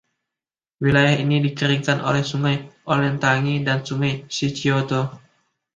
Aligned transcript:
Wilayah 0.83 1.17
ini 1.23 1.37
dikeringkan 1.45 1.99
oleh 2.09 2.23
Sungai 2.29 2.55
Olentangy 2.93 3.55
dan 3.67 3.79
Sungai 3.87 4.13
Scioto. 4.35 5.01